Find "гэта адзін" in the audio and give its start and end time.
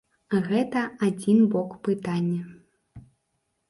0.47-1.45